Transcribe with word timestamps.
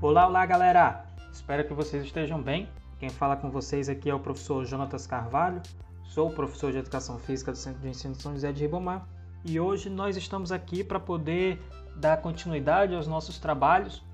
Olá, 0.00 0.28
olá 0.28 0.46
galera! 0.46 1.04
Espero 1.32 1.66
que 1.66 1.74
vocês 1.74 2.04
estejam 2.04 2.40
bem. 2.40 2.68
Quem 3.00 3.08
fala 3.08 3.34
com 3.36 3.50
vocês 3.50 3.88
aqui 3.88 4.08
é 4.08 4.14
o 4.14 4.20
professor 4.20 4.64
Jonatas 4.64 5.08
Carvalho, 5.08 5.60
sou 6.04 6.30
professor 6.30 6.70
de 6.70 6.78
Educação 6.78 7.18
Física 7.18 7.50
do 7.50 7.58
Centro 7.58 7.80
de 7.80 7.88
Ensino 7.88 8.14
São 8.14 8.32
José 8.32 8.52
de 8.52 8.62
Ribamar 8.62 9.08
e 9.44 9.58
hoje 9.58 9.90
nós 9.90 10.16
estamos 10.16 10.52
aqui 10.52 10.84
para 10.84 11.00
poder 11.00 11.60
dar 11.96 12.18
continuidade 12.18 12.94
aos 12.94 13.08
nossos 13.08 13.40
trabalhos 13.40 14.04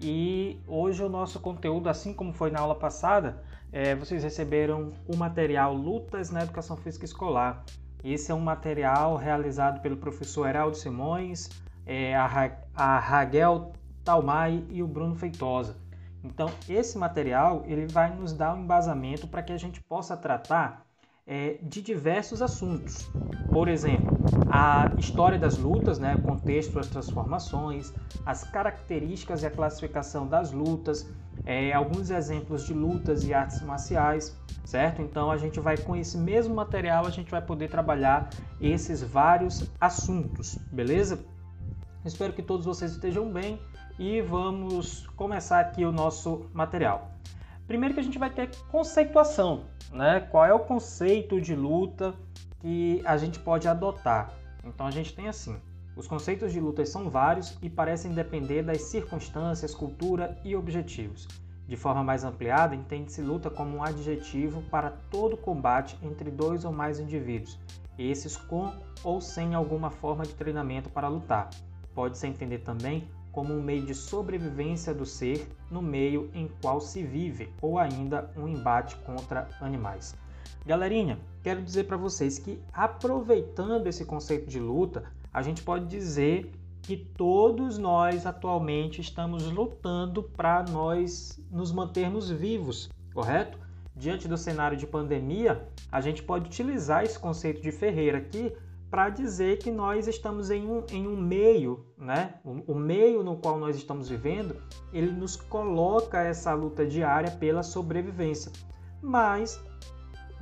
e 0.00 0.60
hoje 0.68 1.02
o 1.02 1.08
nosso 1.08 1.40
conteúdo, 1.40 1.88
assim 1.88 2.14
como 2.14 2.32
foi 2.32 2.52
na 2.52 2.60
aula 2.60 2.76
passada, 2.76 3.42
é, 3.72 3.96
vocês 3.96 4.22
receberam 4.22 4.92
o 5.08 5.16
material 5.16 5.74
Lutas 5.74 6.30
na 6.30 6.44
Educação 6.44 6.76
Física 6.76 7.04
Escolar. 7.04 7.64
Esse 8.04 8.30
é 8.30 8.34
um 8.34 8.40
material 8.40 9.16
realizado 9.16 9.82
pelo 9.82 9.96
professor 9.96 10.48
Heraldo 10.48 10.76
Simões, 10.76 11.50
é, 11.84 12.14
a, 12.14 12.52
a 12.76 12.98
Raquel 13.00 13.72
Talmai 14.04 14.64
e 14.70 14.82
o 14.82 14.86
Bruno 14.86 15.14
Feitosa. 15.14 15.76
Então, 16.24 16.50
esse 16.68 16.96
material 16.96 17.64
ele 17.66 17.86
vai 17.86 18.14
nos 18.14 18.32
dar 18.32 18.54
um 18.54 18.62
embasamento 18.62 19.26
para 19.26 19.42
que 19.42 19.52
a 19.52 19.58
gente 19.58 19.80
possa 19.80 20.16
tratar 20.16 20.86
é, 21.26 21.58
de 21.62 21.82
diversos 21.82 22.42
assuntos. 22.42 23.08
Por 23.52 23.68
exemplo, 23.68 24.16
a 24.50 24.92
história 24.98 25.38
das 25.38 25.56
lutas, 25.56 25.98
né, 25.98 26.14
o 26.16 26.22
contexto 26.22 26.74
das 26.74 26.88
transformações, 26.88 27.92
as 28.24 28.44
características 28.44 29.42
e 29.42 29.46
a 29.46 29.50
classificação 29.50 30.26
das 30.26 30.52
lutas, 30.52 31.08
é, 31.44 31.72
alguns 31.72 32.10
exemplos 32.10 32.66
de 32.66 32.74
lutas 32.74 33.24
e 33.24 33.34
artes 33.34 33.60
marciais, 33.62 34.36
certo? 34.64 35.02
Então 35.02 35.30
a 35.30 35.36
gente 35.36 35.58
vai 35.58 35.76
com 35.76 35.96
esse 35.96 36.16
mesmo 36.16 36.54
material 36.54 37.06
a 37.06 37.10
gente 37.10 37.30
vai 37.30 37.42
poder 37.42 37.68
trabalhar 37.68 38.30
esses 38.60 39.02
vários 39.02 39.68
assuntos, 39.80 40.56
beleza? 40.70 41.24
Espero 42.04 42.32
que 42.32 42.42
todos 42.42 42.66
vocês 42.66 42.92
estejam 42.92 43.32
bem 43.32 43.60
e 43.98 44.20
vamos 44.20 45.06
começar 45.16 45.60
aqui 45.60 45.84
o 45.84 45.92
nosso 45.92 46.46
material. 46.52 47.10
Primeiro 47.66 47.94
que 47.94 48.00
a 48.00 48.02
gente 48.02 48.18
vai 48.18 48.30
ter 48.30 48.50
conceituação, 48.70 49.64
né? 49.92 50.20
Qual 50.30 50.44
é 50.44 50.52
o 50.52 50.60
conceito 50.60 51.40
de 51.40 51.54
luta 51.54 52.14
que 52.60 53.02
a 53.04 53.16
gente 53.16 53.38
pode 53.38 53.68
adotar? 53.68 54.32
Então 54.64 54.86
a 54.86 54.90
gente 54.90 55.14
tem 55.14 55.28
assim: 55.28 55.56
os 55.96 56.06
conceitos 56.06 56.52
de 56.52 56.60
luta 56.60 56.84
são 56.84 57.10
vários 57.10 57.56
e 57.62 57.68
parecem 57.68 58.12
depender 58.12 58.62
das 58.62 58.82
circunstâncias, 58.82 59.74
cultura 59.74 60.38
e 60.44 60.56
objetivos. 60.56 61.28
De 61.68 61.76
forma 61.76 62.02
mais 62.02 62.24
ampliada, 62.24 62.74
entende-se 62.74 63.22
luta 63.22 63.48
como 63.48 63.76
um 63.76 63.82
adjetivo 63.82 64.62
para 64.70 64.90
todo 65.10 65.36
combate 65.36 65.98
entre 66.02 66.30
dois 66.30 66.64
ou 66.64 66.72
mais 66.72 66.98
indivíduos, 66.98 67.58
esses 67.98 68.36
com 68.36 68.72
ou 69.04 69.20
sem 69.20 69.54
alguma 69.54 69.90
forma 69.90 70.24
de 70.24 70.34
treinamento 70.34 70.90
para 70.90 71.08
lutar. 71.08 71.50
Pode-se 71.94 72.26
entender 72.26 72.58
também 72.58 73.08
como 73.32 73.54
um 73.54 73.62
meio 73.62 73.84
de 73.84 73.94
sobrevivência 73.94 74.94
do 74.94 75.06
ser 75.06 75.48
no 75.70 75.80
meio 75.82 76.30
em 76.34 76.48
qual 76.60 76.80
se 76.80 77.02
vive, 77.02 77.48
ou 77.60 77.78
ainda 77.78 78.30
um 78.36 78.46
embate 78.46 78.94
contra 78.96 79.48
animais. 79.60 80.14
Galerinha, 80.64 81.18
quero 81.42 81.62
dizer 81.62 81.84
para 81.84 81.96
vocês 81.96 82.38
que 82.38 82.62
aproveitando 82.72 83.88
esse 83.88 84.04
conceito 84.04 84.48
de 84.48 84.60
luta, 84.60 85.02
a 85.32 85.42
gente 85.42 85.62
pode 85.62 85.86
dizer 85.86 86.52
que 86.82 86.96
todos 86.96 87.78
nós 87.78 88.26
atualmente 88.26 89.00
estamos 89.00 89.50
lutando 89.50 90.22
para 90.22 90.64
nós 90.64 91.40
nos 91.50 91.72
mantermos 91.72 92.30
vivos, 92.30 92.90
correto? 93.14 93.58
Diante 93.94 94.28
do 94.28 94.36
cenário 94.36 94.76
de 94.76 94.86
pandemia, 94.86 95.66
a 95.90 96.00
gente 96.00 96.22
pode 96.22 96.46
utilizar 96.46 97.04
esse 97.04 97.18
conceito 97.18 97.60
de 97.60 97.70
Ferreira 97.70 98.18
aqui 98.18 98.52
para 98.92 99.08
dizer 99.08 99.56
que 99.56 99.70
nós 99.70 100.06
estamos 100.06 100.50
em 100.50 100.66
um, 100.66 100.84
em 100.90 101.08
um 101.08 101.16
meio, 101.16 101.86
né? 101.96 102.34
O, 102.44 102.72
o, 102.72 102.74
meio 102.74 103.22
no 103.22 103.38
qual 103.38 103.58
nós 103.58 103.74
estamos 103.74 104.10
vivendo, 104.10 104.60
ele 104.92 105.10
nos 105.10 105.34
coloca 105.34 106.20
essa 106.20 106.52
luta 106.52 106.84
diária 106.84 107.30
pela 107.30 107.62
sobrevivência. 107.62 108.52
Mas 109.00 109.58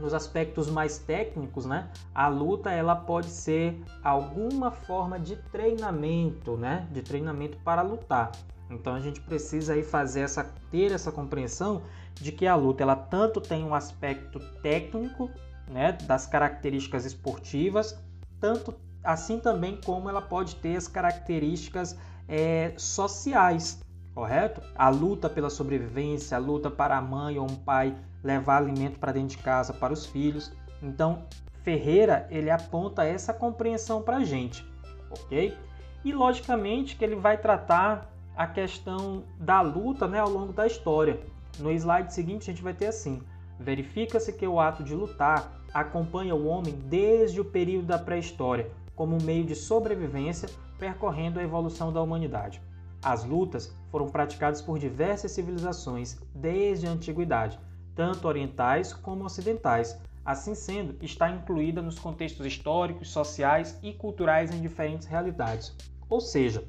nos 0.00 0.12
aspectos 0.12 0.68
mais 0.68 0.98
técnicos, 0.98 1.64
né? 1.64 1.92
A 2.12 2.26
luta 2.26 2.72
ela 2.72 2.96
pode 2.96 3.28
ser 3.28 3.80
alguma 4.02 4.72
forma 4.72 5.16
de 5.16 5.36
treinamento, 5.52 6.56
né? 6.56 6.88
De 6.90 7.02
treinamento 7.02 7.56
para 7.58 7.82
lutar. 7.82 8.32
Então 8.68 8.96
a 8.96 9.00
gente 9.00 9.20
precisa 9.20 9.74
aí 9.74 9.84
fazer 9.84 10.22
essa 10.22 10.42
ter 10.72 10.90
essa 10.90 11.12
compreensão 11.12 11.82
de 12.14 12.32
que 12.32 12.48
a 12.48 12.56
luta 12.56 12.82
ela 12.82 12.96
tanto 12.96 13.40
tem 13.40 13.62
um 13.62 13.76
aspecto 13.76 14.40
técnico, 14.60 15.30
né, 15.68 15.92
das 15.92 16.26
características 16.26 17.04
esportivas, 17.04 17.96
tanto 18.40 18.74
assim 19.02 19.38
também 19.38 19.78
como 19.84 20.08
ela 20.08 20.22
pode 20.22 20.56
ter 20.56 20.76
as 20.76 20.88
características 20.88 21.96
é, 22.28 22.72
sociais, 22.76 23.80
correto? 24.14 24.62
A 24.74 24.88
luta 24.88 25.28
pela 25.28 25.50
sobrevivência, 25.50 26.36
a 26.36 26.40
luta 26.40 26.70
para 26.70 26.96
a 26.96 27.02
mãe 27.02 27.38
ou 27.38 27.44
um 27.50 27.56
pai 27.56 27.96
levar 28.22 28.58
alimento 28.58 28.98
para 28.98 29.12
dentro 29.12 29.36
de 29.36 29.38
casa 29.38 29.72
para 29.72 29.92
os 29.92 30.06
filhos. 30.06 30.52
Então, 30.82 31.24
Ferreira 31.62 32.26
ele 32.30 32.50
aponta 32.50 33.04
essa 33.04 33.34
compreensão 33.34 34.02
para 34.02 34.18
a 34.18 34.24
gente, 34.24 34.64
ok? 35.10 35.56
E 36.04 36.12
logicamente 36.12 36.96
que 36.96 37.04
ele 37.04 37.16
vai 37.16 37.36
tratar 37.36 38.10
a 38.36 38.46
questão 38.46 39.24
da 39.38 39.60
luta 39.60 40.08
né, 40.08 40.18
ao 40.18 40.30
longo 40.30 40.52
da 40.52 40.66
história. 40.66 41.20
No 41.58 41.70
slide 41.70 42.14
seguinte 42.14 42.50
a 42.50 42.54
gente 42.54 42.62
vai 42.62 42.72
ter 42.72 42.86
assim: 42.86 43.20
verifica-se 43.58 44.32
que 44.32 44.46
o 44.46 44.58
ato 44.58 44.82
de 44.82 44.94
lutar 44.94 45.59
acompanha 45.72 46.34
o 46.34 46.46
homem 46.46 46.74
desde 46.86 47.40
o 47.40 47.44
período 47.44 47.86
da 47.86 47.98
pré-história, 47.98 48.70
como 48.94 49.20
meio 49.22 49.44
de 49.44 49.54
sobrevivência 49.54 50.48
percorrendo 50.78 51.38
a 51.38 51.42
evolução 51.42 51.92
da 51.92 52.02
humanidade. 52.02 52.60
As 53.02 53.24
lutas 53.24 53.74
foram 53.90 54.08
praticadas 54.08 54.60
por 54.60 54.78
diversas 54.78 55.32
civilizações 55.32 56.18
desde 56.34 56.86
a 56.86 56.90
antiguidade, 56.90 57.58
tanto 57.94 58.28
orientais 58.28 58.92
como 58.92 59.24
ocidentais. 59.24 59.98
Assim 60.24 60.54
sendo, 60.54 60.96
está 61.02 61.30
incluída 61.30 61.80
nos 61.80 61.98
contextos 61.98 62.44
históricos, 62.44 63.10
sociais 63.10 63.78
e 63.82 63.92
culturais 63.92 64.54
em 64.54 64.60
diferentes 64.60 65.06
realidades. 65.06 65.74
Ou 66.08 66.20
seja, 66.20 66.62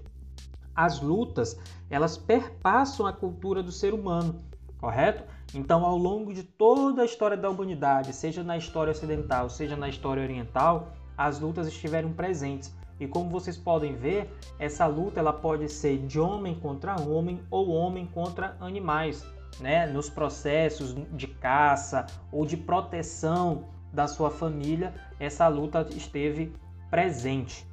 as 0.74 1.02
lutas, 1.02 1.60
elas 1.90 2.18
perpassam 2.18 3.06
a 3.06 3.12
cultura 3.12 3.62
do 3.62 3.72
ser 3.72 3.94
humano, 3.94 4.40
correto? 4.82 5.24
Então, 5.54 5.86
ao 5.86 5.98
longo 5.98 6.34
de 6.34 6.44
toda 6.44 7.04
a 7.04 7.06
história 7.06 7.38
da 7.38 7.50
humanidade, 7.50 8.12
seja 8.12 8.44
na 8.44 8.58
história 8.58 8.92
ocidental, 8.92 9.50
seja 9.50 9.78
na 9.78 9.88
história 9.88 10.24
oriental, 10.24 10.92
as 11.18 11.40
lutas 11.40 11.68
estiveram 11.68 12.12
presentes. 12.12 12.76
E 13.00 13.08
como 13.08 13.30
vocês 13.30 13.58
podem 13.58 13.96
ver, 13.96 14.30
essa 14.60 14.86
luta 14.88 15.20
ela 15.20 15.34
pode 15.34 15.70
ser 15.70 16.00
de 16.00 16.20
homem 16.20 16.56
contra 16.56 17.00
homem 17.00 17.40
ou 17.50 17.70
homem 17.70 18.06
contra 18.06 18.58
animais, 18.60 19.26
né? 19.60 19.86
Nos 19.88 20.10
processos 20.10 20.96
de 21.12 21.28
caça 21.28 22.06
ou 22.32 22.46
de 22.46 22.58
proteção 22.58 23.66
da 23.94 24.08
sua 24.08 24.30
família, 24.30 24.94
essa 25.20 25.48
luta 25.48 25.86
esteve 25.92 26.54
presente. 26.90 27.68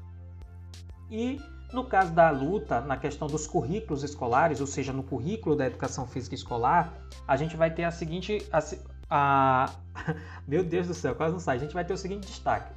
E 1.10 1.40
no 1.72 1.84
caso 1.84 2.12
da 2.12 2.30
luta, 2.30 2.80
na 2.80 2.96
questão 2.96 3.28
dos 3.28 3.46
currículos 3.46 4.02
escolares, 4.02 4.60
ou 4.60 4.66
seja, 4.66 4.92
no 4.92 5.02
currículo 5.02 5.54
da 5.54 5.66
educação 5.66 6.06
física 6.06 6.34
escolar, 6.34 6.94
a 7.26 7.36
gente 7.36 7.56
vai 7.56 7.70
ter 7.70 7.84
a 7.84 7.90
seguinte. 7.90 8.46
A, 8.50 8.62
a, 9.10 9.70
meu 10.48 10.64
Deus 10.64 10.86
do 10.86 10.94
céu, 10.94 11.14
quase 11.14 11.32
não 11.32 11.40
sai. 11.40 11.56
A 11.56 11.60
gente 11.60 11.74
vai 11.74 11.84
ter 11.84 11.92
o 11.92 11.98
seguinte 11.98 12.26
destaque. 12.26 12.72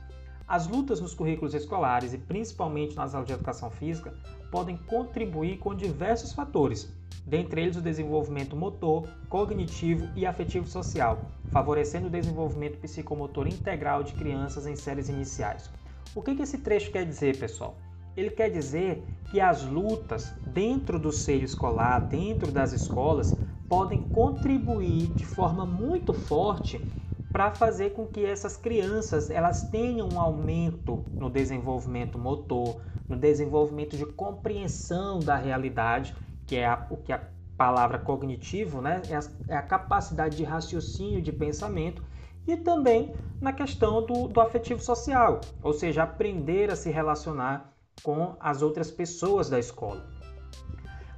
As 0.46 0.68
lutas 0.68 1.00
nos 1.00 1.14
currículos 1.14 1.54
escolares 1.54 2.12
e 2.14 2.18
principalmente 2.18 2.94
nas 2.94 3.14
aulas 3.14 3.28
de 3.28 3.34
educação 3.34 3.72
física 3.72 4.14
podem 4.52 4.76
contribuir 4.76 5.58
com 5.60 5.74
diversos 5.74 6.34
fatores, 6.34 6.92
dentre 7.26 7.62
eles 7.62 7.78
o 7.78 7.82
desenvolvimento 7.82 8.54
motor, 8.54 9.08
cognitivo 9.30 10.10
e 10.14 10.26
afetivo 10.26 10.68
social, 10.68 11.32
favorecendo 11.52 12.08
o 12.08 12.10
desenvolvimento 12.10 12.78
psicomotor 12.80 13.48
integral 13.48 14.04
de 14.04 14.12
crianças 14.12 14.68
em 14.68 14.76
séries 14.76 15.08
iniciais. 15.08 15.70
O 16.14 16.22
que, 16.22 16.36
que 16.36 16.42
esse 16.42 16.58
trecho 16.58 16.92
quer 16.92 17.06
dizer, 17.06 17.40
pessoal? 17.40 17.78
Ele 18.16 18.30
quer 18.30 18.50
dizer 18.50 19.08
que 19.30 19.40
as 19.40 19.64
lutas 19.64 20.34
dentro 20.46 21.00
do 21.00 21.12
seio 21.12 21.44
escolar, 21.44 22.00
dentro 22.00 22.52
das 22.52 22.74
escolas, 22.74 23.40
podem 23.68 24.02
contribuir 24.02 25.08
de 25.14 25.26
forma 25.26 25.66
muito 25.66 26.14
forte 26.14 26.86
para 27.32 27.52
fazer 27.52 27.92
com 27.92 28.06
que 28.06 28.26
essas 28.26 28.58
crianças 28.58 29.30
elas 29.30 29.70
tenham 29.70 30.10
um 30.10 30.20
aumento 30.20 31.06
no 31.18 31.30
desenvolvimento 31.30 32.20
motor, 32.20 32.82
no 33.08 33.16
desenvolvimento 33.16 33.96
de 33.96 34.06
compreensão 34.06 35.24
da 35.24 35.38
realidade, 35.38 36.14
que 36.46 36.58
é 36.58 36.66
a, 36.66 36.86
o 36.90 36.98
que 36.98 37.14
a 37.14 37.24
palavra 37.56 37.98
cognitivo, 37.98 38.82
né, 38.82 39.02
é 39.08 39.16
a, 39.16 39.22
é 39.48 39.56
a 39.56 39.62
capacidade 39.62 40.36
de 40.36 40.44
raciocínio, 40.44 41.22
de 41.22 41.32
pensamento, 41.32 42.04
e 42.46 42.58
também 42.58 43.16
na 43.40 43.54
questão 43.54 44.06
do, 44.06 44.28
do 44.28 44.42
afetivo 44.42 44.82
social, 44.82 45.40
ou 45.62 45.72
seja, 45.74 46.04
aprender 46.04 46.70
a 46.70 46.76
se 46.76 46.90
relacionar 46.90 47.71
com 48.04 48.36
as 48.40 48.62
outras 48.62 48.90
pessoas 48.90 49.50
da 49.50 49.60
escola. 49.60 50.06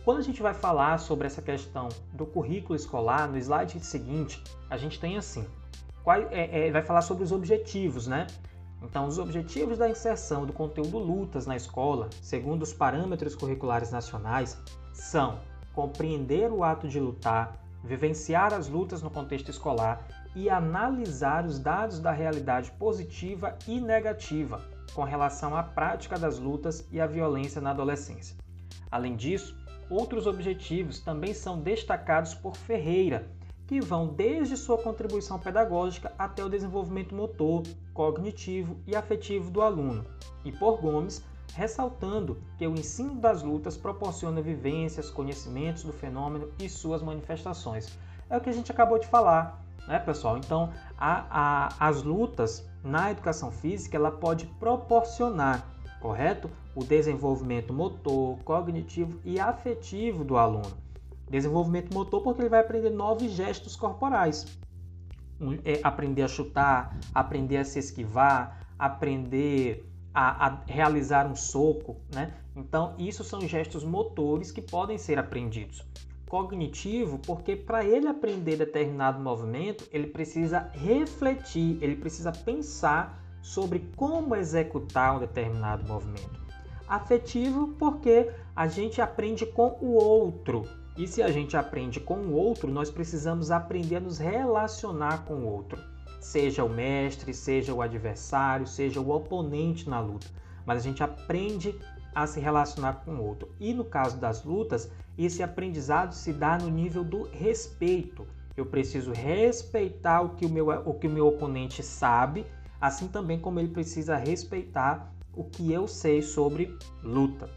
Quando 0.04 0.18
a 0.18 0.22
gente 0.22 0.42
vai 0.42 0.54
falar 0.54 0.98
sobre 0.98 1.28
essa 1.28 1.42
questão 1.42 1.88
do 2.12 2.26
currículo 2.26 2.76
escolar, 2.76 3.30
no 3.30 3.38
slide 3.38 3.80
seguinte, 3.80 4.44
a 4.70 4.78
gente 4.78 5.00
tem 5.00 5.18
assim, 5.18 5.48
qual, 6.04 6.18
é, 6.30 6.68
é, 6.68 6.72
vai 6.72 6.82
falar 6.82 7.02
sobre 7.02 7.24
os 7.24 7.32
objetivos, 7.32 8.06
né? 8.06 8.28
Então, 8.82 9.08
os 9.08 9.18
objetivos 9.18 9.78
da 9.78 9.90
inserção 9.90 10.46
do 10.46 10.52
conteúdo 10.52 10.98
lutas 10.98 11.46
na 11.46 11.56
escola, 11.56 12.10
segundo 12.22 12.64
os 12.64 12.74
parâmetros 12.74 13.34
curriculares 13.34 13.92
nacionais, 13.92 14.58
são 14.92 15.40
compreender 15.74 16.52
o 16.52 16.66
ato 16.66 16.86
de 16.86 17.00
lutar, 17.00 17.58
vivenciar 17.82 18.54
as 18.54 18.68
lutas 18.68 19.02
no 19.02 19.10
contexto 19.10 19.50
escolar 19.50 20.06
e 20.36 20.50
analisar 20.50 21.46
os 21.46 21.60
dados 21.60 22.00
da 22.02 22.12
realidade 22.12 22.72
positiva 22.72 23.58
e 23.66 23.80
negativa 23.80 24.73
com 24.94 25.04
relação 25.04 25.56
à 25.56 25.64
prática 25.64 26.18
das 26.18 26.40
lutas 26.40 26.88
e 26.92 27.00
à 27.00 27.08
violência 27.08 27.62
na 27.62 27.72
adolescência. 27.72 28.38
Além 28.92 29.16
disso, 29.16 29.58
outros 29.90 30.28
objetivos 30.28 31.00
também 31.00 31.34
são 31.34 31.60
destacados 31.60 32.34
por 32.34 32.56
Ferreira, 32.56 33.28
que 33.66 33.80
vão 33.80 34.08
desde 34.08 34.58
sua 34.58 34.78
contribuição 34.78 35.40
pedagógica 35.40 36.14
até 36.18 36.44
o 36.44 36.50
desenvolvimento 36.50 37.16
motor, 37.16 37.64
cognitivo 37.94 38.78
e 38.86 38.96
afetivo 38.96 39.50
do 39.50 39.62
aluno, 39.62 40.06
e 40.44 40.52
por 40.52 40.80
Gomes, 40.80 41.24
ressaltando 41.56 42.42
que 42.58 42.68
o 42.68 42.74
ensino 42.74 43.16
das 43.16 43.44
lutas 43.44 43.78
proporciona 43.78 44.42
vivências, 44.42 45.10
conhecimentos 45.10 45.84
do 45.84 45.94
fenômeno 45.94 46.50
e 46.60 46.68
suas 46.68 47.02
manifestações. 47.02 47.98
É 48.30 48.38
o 48.38 48.42
que 48.42 48.50
a 48.50 48.54
gente 48.54 48.72
acabou 48.72 48.98
de 48.98 49.08
falar, 49.08 49.64
né, 49.88 50.00
pessoal? 50.00 50.38
Então, 50.38 50.72
a, 50.98 51.26
a, 51.30 51.88
as 51.88 52.04
lutas 52.04 52.68
na 52.84 53.12
educação 53.12 53.52
física 53.52 53.96
ela 53.96 54.12
pode 54.12 54.46
proporcionar, 54.60 55.66
correto, 56.02 56.50
o 56.76 56.84
desenvolvimento 56.84 57.74
motor, 57.74 58.38
cognitivo 58.44 59.20
e 59.24 59.40
afetivo 59.40 60.24
do 60.24 60.38
aluno. 60.38 60.78
Desenvolvimento 61.30 61.94
motor 61.94 62.22
porque 62.22 62.42
ele 62.42 62.50
vai 62.50 62.60
aprender 62.60 62.90
novos 62.90 63.32
gestos 63.32 63.76
corporais, 63.76 64.46
é 65.64 65.80
aprender 65.84 66.24
a 66.24 66.28
chutar, 66.28 66.98
aprender 67.14 67.58
a 67.58 67.66
se 67.66 67.80
esquivar, 67.80 68.68
aprender 68.78 69.90
a, 70.14 70.48
a, 70.48 70.62
realizar 70.68 71.26
um 71.26 71.36
soco, 71.36 71.98
né? 72.14 72.34
Então, 72.56 72.94
isso 73.00 73.24
são 73.24 73.42
gestos 73.42 73.84
motores 73.84 74.52
que 74.52 74.62
podem 74.62 74.98
ser 74.98 75.18
aprendidos. 75.18 75.84
Cognitivo, 76.34 77.20
porque 77.20 77.56
para 77.56 77.86
ele 77.86 78.08
aprender 78.08 78.58
determinado 78.58 79.22
movimento, 79.22 79.88
ele 79.94 80.08
precisa 80.08 80.68
refletir, 80.74 81.78
ele 81.80 81.96
precisa 81.96 82.32
pensar 82.32 83.24
sobre 83.40 83.88
como 83.96 84.36
executar 84.36 85.16
um 85.16 85.20
determinado 85.20 85.88
movimento. 85.88 86.42
Afetivo, 86.88 87.76
porque 87.78 88.32
a 88.56 88.66
gente 88.66 89.00
aprende 89.00 89.46
com 89.46 89.78
o 89.80 89.92
outro. 89.94 90.64
E 90.98 91.08
se 91.08 91.22
a 91.22 91.30
gente 91.30 91.56
aprende 91.56 92.00
com 92.00 92.16
o 92.16 92.34
outro, 92.34 92.72
nós 92.72 92.90
precisamos 92.90 93.52
aprender 93.52 93.98
a 93.98 94.00
nos 94.00 94.18
relacionar 94.18 95.26
com 95.26 95.36
o 95.36 95.46
outro 95.46 95.80
seja 96.20 96.64
o 96.64 96.70
mestre, 96.70 97.34
seja 97.34 97.74
o 97.74 97.82
adversário, 97.82 98.66
seja 98.66 99.02
o 99.02 99.12
oponente 99.12 99.90
na 99.90 100.00
luta, 100.00 100.28
mas 100.66 100.78
a 100.78 100.82
gente 100.82 101.04
aprende 101.04 101.78
a 102.14 102.28
se 102.28 102.40
relacionar 102.40 103.04
com 103.06 103.16
o 103.16 103.24
outro. 103.24 103.50
E 103.60 103.74
no 103.74 103.84
caso 103.84 104.18
das 104.18 104.44
lutas, 104.44 104.90
esse 105.18 105.44
aprendizado 105.44 106.14
se 106.14 106.34
dá 106.34 106.58
no 106.58 106.70
nível 106.70 107.04
do 107.04 107.24
respeito. 107.30 108.28
Eu 108.56 108.66
preciso 108.66 109.12
respeitar 109.12 110.22
o 110.22 110.36
que 110.36 110.46
o 110.46 110.50
meu, 110.50 110.70
o 110.70 110.94
que 110.94 111.08
o 111.08 111.10
meu 111.10 111.28
oponente 111.28 111.82
sabe, 111.82 112.46
assim 112.80 113.08
também 113.08 113.40
como 113.40 113.60
ele 113.60 113.70
precisa 113.70 114.16
respeitar 114.16 115.12
o 115.36 115.44
que 115.44 115.72
eu 115.72 115.88
sei 115.88 116.22
sobre 116.22 116.78
luta. 117.02 117.50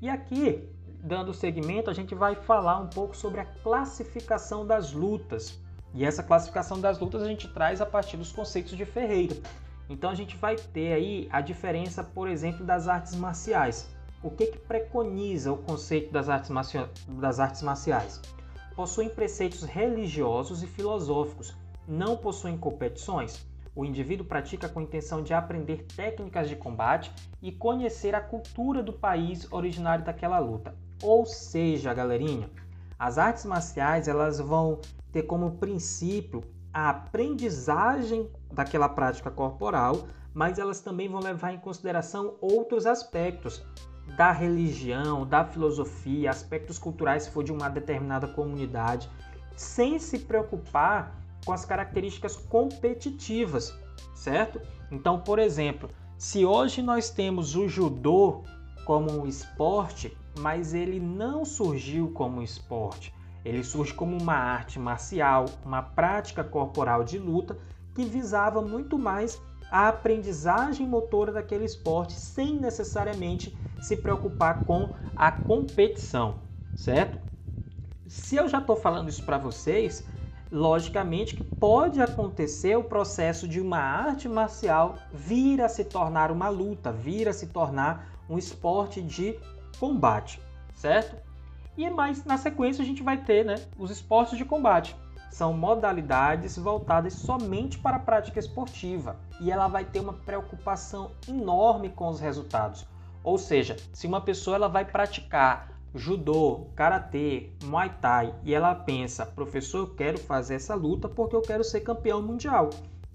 E 0.00 0.08
aqui, 0.08 0.68
dando 1.02 1.34
segmento, 1.34 1.90
a 1.90 1.94
gente 1.94 2.14
vai 2.14 2.34
falar 2.34 2.78
um 2.78 2.88
pouco 2.88 3.16
sobre 3.16 3.40
a 3.40 3.44
classificação 3.44 4.66
das 4.66 4.92
lutas. 4.92 5.60
E 5.94 6.04
essa 6.04 6.22
classificação 6.22 6.80
das 6.80 6.98
lutas 6.98 7.22
a 7.22 7.26
gente 7.26 7.48
traz 7.48 7.80
a 7.80 7.86
partir 7.86 8.16
dos 8.16 8.32
conceitos 8.32 8.76
de 8.76 8.84
Ferreira. 8.86 9.36
Então 9.92 10.08
a 10.08 10.14
gente 10.14 10.38
vai 10.38 10.56
ter 10.56 10.94
aí 10.94 11.28
a 11.30 11.42
diferença, 11.42 12.02
por 12.02 12.26
exemplo, 12.26 12.64
das 12.64 12.88
artes 12.88 13.14
marciais. 13.14 13.86
O 14.22 14.30
que, 14.30 14.46
que 14.46 14.58
preconiza 14.58 15.52
o 15.52 15.58
conceito 15.58 16.10
das 16.10 16.30
artes, 16.30 16.50
das 17.08 17.38
artes 17.38 17.60
marciais? 17.60 18.18
Possuem 18.74 19.10
preceitos 19.10 19.64
religiosos 19.64 20.62
e 20.62 20.66
filosóficos, 20.66 21.54
não 21.86 22.16
possuem 22.16 22.56
competições. 22.56 23.46
O 23.76 23.84
indivíduo 23.84 24.24
pratica 24.24 24.66
com 24.66 24.80
a 24.80 24.82
intenção 24.82 25.22
de 25.22 25.34
aprender 25.34 25.84
técnicas 25.94 26.48
de 26.48 26.56
combate 26.56 27.12
e 27.42 27.52
conhecer 27.52 28.14
a 28.14 28.20
cultura 28.20 28.82
do 28.82 28.94
país 28.94 29.46
originário 29.52 30.06
daquela 30.06 30.38
luta. 30.38 30.74
Ou 31.02 31.26
seja, 31.26 31.92
galerinha, 31.92 32.48
as 32.98 33.18
artes 33.18 33.44
marciais 33.44 34.08
elas 34.08 34.38
vão 34.38 34.80
ter 35.10 35.24
como 35.24 35.58
princípio 35.58 36.42
a 36.72 36.90
aprendizagem 36.90 38.30
daquela 38.52 38.88
prática 38.88 39.30
corporal, 39.30 40.06
mas 40.32 40.58
elas 40.58 40.80
também 40.80 41.08
vão 41.08 41.20
levar 41.20 41.52
em 41.52 41.58
consideração 41.58 42.36
outros 42.40 42.86
aspectos 42.86 43.64
da 44.16 44.32
religião, 44.32 45.26
da 45.26 45.44
filosofia, 45.44 46.30
aspectos 46.30 46.78
culturais 46.78 47.24
se 47.24 47.30
for 47.30 47.44
de 47.44 47.52
uma 47.52 47.68
determinada 47.68 48.26
comunidade, 48.26 49.08
sem 49.56 49.98
se 49.98 50.20
preocupar 50.20 51.14
com 51.44 51.52
as 51.52 51.64
características 51.64 52.36
competitivas, 52.36 53.76
certo? 54.14 54.60
Então, 54.90 55.20
por 55.20 55.38
exemplo, 55.38 55.90
se 56.16 56.44
hoje 56.44 56.82
nós 56.82 57.10
temos 57.10 57.56
o 57.56 57.68
judô 57.68 58.42
como 58.84 59.10
um 59.10 59.26
esporte, 59.26 60.16
mas 60.38 60.74
ele 60.74 60.98
não 60.98 61.44
surgiu 61.44 62.10
como 62.12 62.38
um 62.38 62.42
esporte, 62.42 63.14
ele 63.44 63.64
surge 63.64 63.92
como 63.92 64.16
uma 64.16 64.34
arte 64.34 64.78
marcial, 64.78 65.46
uma 65.64 65.82
prática 65.82 66.44
corporal 66.44 67.04
de 67.04 67.18
luta 67.18 67.56
que 67.94 68.04
visava 68.04 68.62
muito 68.62 68.98
mais 68.98 69.40
a 69.70 69.88
aprendizagem 69.88 70.86
motora 70.86 71.32
daquele 71.32 71.64
esporte 71.64 72.12
sem 72.12 72.58
necessariamente 72.58 73.56
se 73.80 73.96
preocupar 73.96 74.64
com 74.64 74.90
a 75.16 75.32
competição, 75.32 76.36
certo? 76.74 77.18
Se 78.06 78.36
eu 78.36 78.48
já 78.48 78.58
estou 78.58 78.76
falando 78.76 79.08
isso 79.08 79.24
para 79.24 79.38
vocês, 79.38 80.06
logicamente 80.50 81.34
que 81.34 81.42
pode 81.42 82.00
acontecer 82.00 82.76
o 82.76 82.84
processo 82.84 83.48
de 83.48 83.60
uma 83.60 83.78
arte 83.78 84.28
marcial 84.28 84.98
vir 85.10 85.62
a 85.62 85.68
se 85.68 85.84
tornar 85.84 86.30
uma 86.30 86.48
luta, 86.50 86.92
vir 86.92 87.28
a 87.28 87.32
se 87.32 87.46
tornar 87.46 88.06
um 88.28 88.36
esporte 88.36 89.00
de 89.00 89.38
combate, 89.78 90.40
certo? 90.74 91.31
E 91.82 91.90
mais 91.90 92.24
na 92.24 92.38
sequência 92.38 92.80
a 92.80 92.86
gente 92.86 93.02
vai 93.02 93.24
ter 93.24 93.44
né, 93.44 93.56
os 93.76 93.90
esportes 93.90 94.38
de 94.38 94.44
combate. 94.44 94.94
São 95.32 95.52
modalidades 95.52 96.56
voltadas 96.56 97.12
somente 97.12 97.76
para 97.76 97.96
a 97.96 97.98
prática 97.98 98.38
esportiva 98.38 99.16
e 99.40 99.50
ela 99.50 99.66
vai 99.66 99.84
ter 99.84 99.98
uma 99.98 100.12
preocupação 100.12 101.10
enorme 101.26 101.88
com 101.88 102.06
os 102.06 102.20
resultados. 102.20 102.86
Ou 103.24 103.36
seja, 103.36 103.76
se 103.92 104.06
uma 104.06 104.20
pessoa 104.20 104.54
ela 104.54 104.68
vai 104.68 104.84
praticar 104.84 105.72
judô, 105.92 106.68
karatê, 106.76 107.50
muay 107.64 107.90
thai 108.00 108.32
e 108.44 108.54
ela 108.54 108.76
pensa, 108.76 109.26
professor, 109.26 109.78
eu 109.78 109.94
quero 109.96 110.18
fazer 110.18 110.54
essa 110.54 110.76
luta 110.76 111.08
porque 111.08 111.34
eu 111.34 111.42
quero 111.42 111.64
ser 111.64 111.80
campeão 111.80 112.22
mundial. 112.22 112.70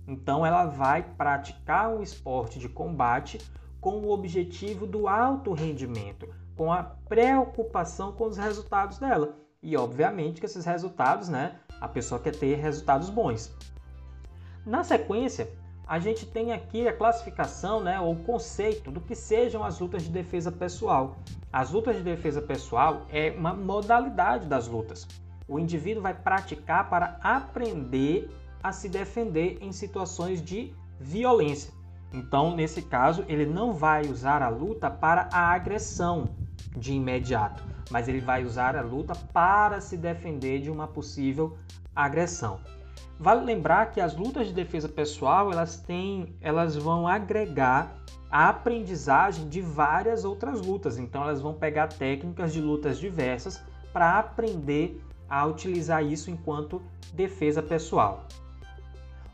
Então 0.06 0.46
ela 0.46 0.66
vai 0.66 1.04
praticar 1.04 1.88
um 1.88 2.04
esporte 2.04 2.60
de 2.60 2.68
combate 2.68 3.40
com 3.80 3.92
o 4.00 4.12
objetivo 4.12 4.86
do 4.86 5.08
alto 5.08 5.54
rendimento, 5.54 6.28
com 6.58 6.74
a 6.74 6.84
preocupação 6.84 8.12
com 8.12 8.26
os 8.26 8.36
resultados 8.36 8.98
dela. 8.98 9.38
E 9.62 9.78
obviamente 9.78 10.40
que 10.40 10.46
esses 10.46 10.66
resultados, 10.66 11.30
né, 11.30 11.60
a 11.80 11.88
pessoa 11.88 12.20
quer 12.20 12.36
ter 12.36 12.56
resultados 12.56 13.10
bons. 13.10 13.56
Na 14.66 14.84
sequência, 14.84 15.50
a 15.88 16.00
gente 16.00 16.26
tem 16.26 16.52
aqui 16.52 16.88
a 16.88 16.94
classificação, 16.94 17.82
né, 17.82 18.00
ou 18.00 18.16
conceito 18.16 18.92
do 18.92 19.00
que 19.00 19.16
sejam 19.16 19.64
as 19.64 19.80
lutas 19.80 20.04
de 20.04 20.10
defesa 20.10 20.52
pessoal. 20.52 21.16
As 21.54 21.72
lutas 21.72 21.96
de 21.96 22.04
defesa 22.04 22.42
pessoal 22.42 23.06
é 23.10 23.32
uma 23.32 23.54
modalidade 23.54 24.48
das 24.48 24.68
lutas. 24.68 25.08
O 25.48 25.58
indivíduo 25.58 26.04
vai 26.04 26.14
praticar 26.14 26.90
para 26.90 27.18
aprender 27.24 28.30
a 28.62 28.74
se 28.74 28.90
defender 28.90 29.60
em 29.62 29.72
situações 29.72 30.42
de 30.42 30.74
violência. 31.00 31.72
Então, 32.14 32.56
nesse 32.56 32.82
caso, 32.82 33.24
ele 33.28 33.46
não 33.46 33.74
vai 33.74 34.08
usar 34.08 34.42
a 34.42 34.50
luta 34.50 34.90
para 34.90 35.30
a 35.32 35.52
agressão, 35.54 36.30
de 36.76 36.94
imediato, 36.94 37.64
mas 37.90 38.08
ele 38.08 38.20
vai 38.20 38.44
usar 38.44 38.76
a 38.76 38.82
luta 38.82 39.16
para 39.34 39.80
se 39.80 39.98
defender 39.98 40.60
de 40.60 40.70
uma 40.70 40.88
possível 40.88 41.58
agressão. 41.96 42.60
Vale 43.20 43.44
lembrar 43.44 43.92
que 43.92 44.00
as 44.00 44.16
lutas 44.16 44.48
de 44.48 44.54
defesa 44.54 44.88
pessoal 44.88 45.52
elas 45.52 45.78
têm, 45.78 46.36
elas 46.40 46.76
vão 46.76 47.08
agregar 47.08 47.96
a 48.30 48.50
aprendizagem 48.50 49.48
de 49.50 49.62
várias 49.62 50.24
outras 50.24 50.62
lutas. 50.62 51.00
Então 51.00 51.24
elas 51.24 51.42
vão 51.42 51.54
pegar 51.54 51.88
técnicas 51.88 52.54
de 52.54 52.62
lutas 52.62 53.00
diversas 53.00 53.64
para 53.92 54.20
aprender 54.20 55.02
a 55.30 55.46
utilizar 55.46 56.06
isso 56.06 56.30
enquanto 56.30 56.82
defesa 57.14 57.62
pessoal. 57.64 58.26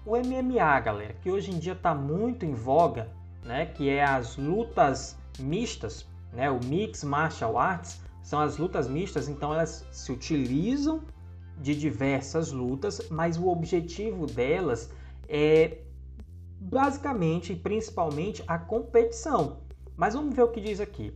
O 0.06 0.18
MMA, 0.18 0.80
galera, 0.80 1.16
que 1.22 1.32
hoje 1.32 1.52
em 1.52 1.60
dia 1.60 1.74
está 1.74 1.94
muito 1.96 2.46
em 2.46 2.54
voga, 2.54 3.10
né, 3.44 3.66
que 3.66 3.90
é 3.90 4.04
as 4.04 4.38
lutas 4.38 5.18
mistas, 5.40 6.06
né? 6.34 6.50
O 6.50 6.60
Mix 6.64 7.04
Martial 7.04 7.58
Arts 7.58 8.02
são 8.22 8.40
as 8.40 8.58
lutas 8.58 8.88
mistas, 8.88 9.28
então 9.28 9.54
elas 9.54 9.86
se 9.92 10.12
utilizam 10.12 11.04
de 11.60 11.76
diversas 11.76 12.52
lutas, 12.52 13.10
mas 13.10 13.38
o 13.38 13.48
objetivo 13.48 14.26
delas 14.26 14.90
é 15.28 15.80
basicamente 16.60 17.54
e 17.54 17.56
principalmente 17.56 18.44
a 18.48 18.58
competição. 18.58 19.62
Mas 19.96 20.14
vamos 20.14 20.36
ver 20.36 20.44
o 20.44 20.52
que 20.52 20.62
diz 20.62 20.80
aqui. 20.80 21.14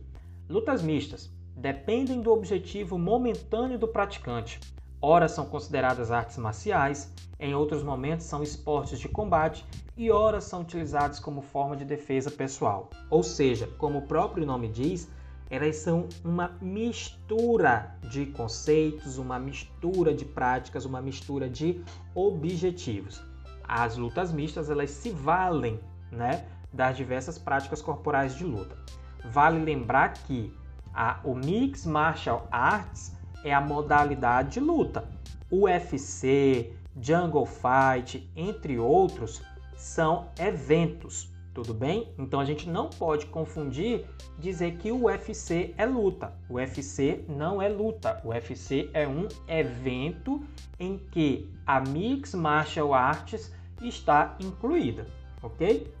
Lutas 0.48 0.82
mistas 0.82 1.30
dependem 1.56 2.20
do 2.20 2.30
objetivo 2.30 2.98
momentâneo 2.98 3.78
do 3.78 3.88
praticante. 3.88 4.60
Ora 5.00 5.28
são 5.28 5.46
consideradas 5.46 6.10
artes 6.10 6.36
marciais, 6.36 7.12
em 7.38 7.54
outros 7.54 7.82
momentos 7.82 8.26
são 8.26 8.42
esportes 8.42 8.98
de 8.98 9.08
combate 9.08 9.64
e 9.98 10.12
ora 10.12 10.40
são 10.40 10.60
utilizados 10.60 11.18
como 11.18 11.42
forma 11.42 11.76
de 11.76 11.84
defesa 11.84 12.30
pessoal. 12.30 12.88
Ou 13.10 13.24
seja, 13.24 13.66
como 13.78 13.98
o 13.98 14.06
próprio 14.06 14.46
nome 14.46 14.68
diz, 14.68 15.10
elas 15.50 15.76
são 15.76 16.08
uma 16.24 16.56
mistura 16.60 17.96
de 18.08 18.26
conceitos, 18.26 19.18
uma 19.18 19.40
mistura 19.40 20.14
de 20.14 20.24
práticas, 20.24 20.84
uma 20.84 21.02
mistura 21.02 21.48
de 21.48 21.82
objetivos. 22.14 23.20
As 23.64 23.96
lutas 23.96 24.32
mistas 24.32 24.70
elas 24.70 24.90
se 24.90 25.10
valem, 25.10 25.80
né, 26.12 26.46
das 26.72 26.96
diversas 26.96 27.36
práticas 27.36 27.82
corporais 27.82 28.36
de 28.36 28.44
luta. 28.44 28.76
Vale 29.24 29.58
lembrar 29.58 30.12
que 30.12 30.54
a, 30.94 31.18
o 31.24 31.34
Mix 31.34 31.84
Martial 31.84 32.46
Arts 32.52 33.16
é 33.42 33.52
a 33.52 33.60
modalidade 33.60 34.52
de 34.52 34.60
luta. 34.60 35.08
UFC, 35.50 36.72
Jungle 37.00 37.46
Fight, 37.46 38.30
entre 38.36 38.78
outros, 38.78 39.42
são 39.78 40.28
eventos, 40.38 41.30
tudo 41.54 41.72
bem? 41.72 42.12
Então 42.18 42.40
a 42.40 42.44
gente 42.44 42.68
não 42.68 42.90
pode 42.90 43.26
confundir 43.26 44.04
dizer 44.38 44.76
que 44.76 44.90
o 44.90 45.04
UFC 45.04 45.72
é 45.78 45.86
luta. 45.86 46.34
O 46.48 46.54
UFC 46.54 47.24
não 47.28 47.62
é 47.62 47.68
luta. 47.68 48.20
O 48.24 48.28
UFC 48.28 48.90
é 48.92 49.06
um 49.06 49.28
evento 49.46 50.42
em 50.78 50.98
que 50.98 51.48
a 51.64 51.80
Mix 51.80 52.34
Martial 52.34 52.92
Arts 52.92 53.52
está 53.80 54.36
incluída, 54.40 55.06
ok? 55.42 55.92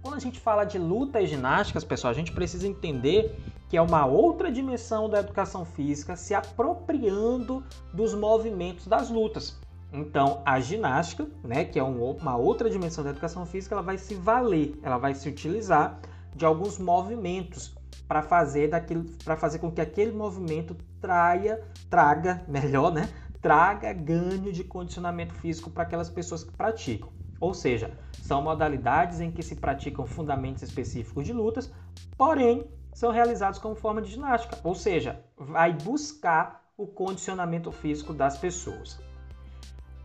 Quando 0.00 0.14
a 0.14 0.20
gente 0.20 0.38
fala 0.38 0.62
de 0.62 0.78
luta 0.78 1.20
e 1.20 1.26
ginásticas, 1.26 1.82
pessoal, 1.82 2.12
a 2.12 2.14
gente 2.14 2.30
precisa 2.30 2.68
entender 2.68 3.36
que 3.68 3.76
é 3.76 3.82
uma 3.82 4.06
outra 4.06 4.52
dimensão 4.52 5.10
da 5.10 5.18
educação 5.18 5.64
física 5.64 6.14
se 6.14 6.32
apropriando 6.34 7.64
dos 7.92 8.14
movimentos 8.14 8.86
das 8.86 9.10
lutas. 9.10 9.58
Então, 9.96 10.42
a 10.44 10.60
ginástica, 10.60 11.26
né, 11.42 11.64
que 11.64 11.78
é 11.78 11.82
uma 11.82 12.36
outra 12.36 12.68
dimensão 12.68 13.02
da 13.02 13.08
educação 13.08 13.46
física, 13.46 13.74
ela 13.74 13.82
vai 13.82 13.96
se 13.96 14.14
valer, 14.14 14.78
ela 14.82 14.98
vai 14.98 15.14
se 15.14 15.26
utilizar 15.26 15.98
de 16.34 16.44
alguns 16.44 16.78
movimentos 16.78 17.74
para 18.06 18.20
fazer 18.20 18.68
daquilo, 18.68 19.06
para 19.24 19.38
fazer 19.38 19.58
com 19.58 19.72
que 19.72 19.80
aquele 19.80 20.12
movimento 20.12 20.76
traia, 21.00 21.64
traga, 21.88 22.44
melhor, 22.46 22.92
né, 22.92 23.08
traga 23.40 23.90
ganho 23.94 24.52
de 24.52 24.62
condicionamento 24.62 25.32
físico 25.32 25.70
para 25.70 25.84
aquelas 25.84 26.10
pessoas 26.10 26.44
que 26.44 26.52
praticam. 26.52 27.08
Ou 27.40 27.54
seja, 27.54 27.96
são 28.20 28.42
modalidades 28.42 29.20
em 29.20 29.30
que 29.30 29.42
se 29.42 29.56
praticam 29.56 30.04
fundamentos 30.04 30.62
específicos 30.62 31.24
de 31.24 31.32
lutas, 31.32 31.72
porém 32.18 32.70
são 32.92 33.10
realizados 33.10 33.58
como 33.58 33.74
forma 33.74 34.02
de 34.02 34.10
ginástica, 34.10 34.58
ou 34.62 34.74
seja, 34.74 35.24
vai 35.38 35.72
buscar 35.72 36.62
o 36.76 36.86
condicionamento 36.86 37.72
físico 37.72 38.12
das 38.12 38.36
pessoas. 38.36 39.00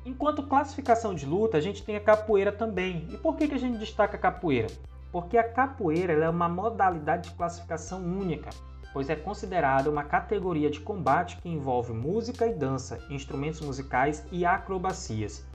Enquanto 0.04 0.42
classificação 0.44 1.14
de 1.14 1.28
luta, 1.28 1.58
a 1.58 1.62
gente 1.62 1.84
tem 1.84 1.96
a 1.96 2.00
capoeira 2.00 2.52
também. 2.52 3.08
E 3.12 3.18
por 3.18 3.36
que, 3.36 3.48
que 3.48 3.54
a 3.54 3.60
gente 3.60 3.78
destaca 3.78 4.18
a 4.18 4.20
capoeira? 4.20 4.68
Porque 5.12 5.38
a 5.38 5.44
capoeira 5.44 6.14
é 6.14 6.30
uma 6.30 6.50
modalidade 6.50 7.30
de 7.30 7.36
classificação 7.36 8.02
única, 8.02 8.50
pois 8.94 9.10
é 9.12 9.16
considerada 9.16 9.92
uma 9.92 10.04
categoria 10.04 10.72
de 10.72 10.80
combate 10.80 11.38
que 11.38 11.50
envolve 11.50 11.94
música 11.94 12.48
e 12.48 12.54
dança, 12.54 13.00
instrumentos 13.12 13.62
musicais 13.62 14.26
e 14.32 14.44
acrobacias. 14.44 15.46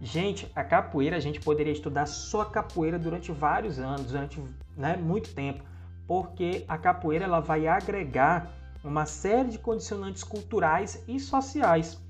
Gente, 0.00 0.48
a 0.54 0.62
capoeira 0.62 1.16
a 1.16 1.20
gente 1.20 1.40
poderia 1.40 1.72
estudar 1.72 2.06
só 2.06 2.44
capoeira 2.44 3.00
durante 3.00 3.32
vários 3.32 3.80
anos, 3.80 4.12
durante 4.12 4.40
né, 4.76 4.96
muito 4.96 5.34
tempo, 5.34 5.64
porque 6.06 6.64
a 6.68 6.78
capoeira 6.78 7.24
ela 7.24 7.40
vai 7.40 7.66
agregar 7.66 8.52
uma 8.84 9.06
série 9.06 9.48
de 9.48 9.58
condicionantes 9.58 10.22
culturais 10.22 11.02
e 11.08 11.18
sociais. 11.18 12.00